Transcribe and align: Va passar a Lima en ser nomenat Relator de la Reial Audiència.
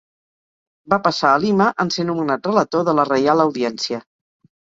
Va 0.93 0.97
passar 1.07 1.33
a 1.33 1.41
Lima 1.43 1.67
en 1.83 1.91
ser 1.95 2.05
nomenat 2.07 2.49
Relator 2.49 2.87
de 2.89 2.97
la 3.01 3.05
Reial 3.11 3.45
Audiència. 3.45 4.01